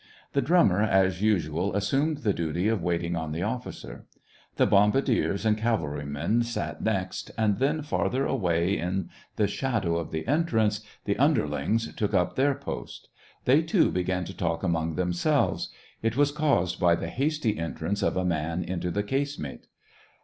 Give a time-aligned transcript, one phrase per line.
[0.33, 4.07] The drummer, as usual, assumed the duty of waiting on the officer.
[4.55, 10.27] The bombardiers and cavalrymen sat next, and then farther away, in the shadow of the
[10.27, 13.09] entrance, the underlings took up their post.
[13.45, 15.69] They too began to talk among them selves.
[16.01, 19.67] It was caused by the hasty entrance of a man into the casemate.